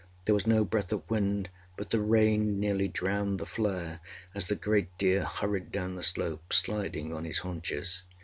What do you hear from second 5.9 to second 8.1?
the slope, sliding on his haunches.